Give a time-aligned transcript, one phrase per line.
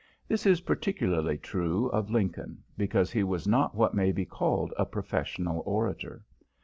[0.27, 4.83] This is particularly true of Lincoln, because he was not what may be called a
[4.83, 6.23] professional orator.